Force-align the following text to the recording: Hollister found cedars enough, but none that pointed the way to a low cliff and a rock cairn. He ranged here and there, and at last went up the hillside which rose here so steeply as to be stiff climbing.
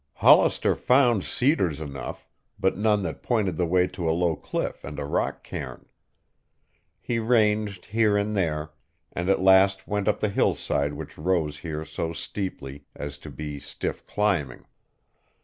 Hollister 0.15 0.73
found 0.73 1.23
cedars 1.23 1.79
enough, 1.79 2.27
but 2.59 2.75
none 2.75 3.03
that 3.03 3.21
pointed 3.21 3.55
the 3.55 3.67
way 3.67 3.85
to 3.89 4.09
a 4.09 4.17
low 4.17 4.35
cliff 4.35 4.83
and 4.83 4.97
a 4.97 5.05
rock 5.05 5.43
cairn. 5.43 5.85
He 6.99 7.19
ranged 7.19 7.85
here 7.85 8.17
and 8.17 8.35
there, 8.35 8.71
and 9.13 9.29
at 9.29 9.41
last 9.41 9.87
went 9.87 10.07
up 10.07 10.19
the 10.19 10.29
hillside 10.29 10.93
which 10.93 11.19
rose 11.19 11.59
here 11.59 11.85
so 11.85 12.13
steeply 12.13 12.85
as 12.95 13.19
to 13.19 13.29
be 13.29 13.59
stiff 13.59 14.03
climbing. 14.07 14.65